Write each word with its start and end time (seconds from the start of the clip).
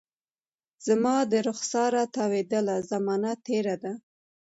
زما 0.87 1.15
د 1.31 1.33
رخساره 1.47 2.03
تاویدله، 2.15 2.75
زمانه 2.91 3.31
تیره 3.45 3.75
ده 3.83 3.93